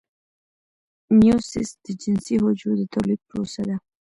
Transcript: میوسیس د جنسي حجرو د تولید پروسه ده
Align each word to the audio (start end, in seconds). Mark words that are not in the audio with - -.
میوسیس 1.17 1.69
د 1.83 1.85
جنسي 2.01 2.35
حجرو 2.43 2.73
د 2.79 2.83
تولید 2.93 3.21
پروسه 3.29 3.61
ده 3.69 3.75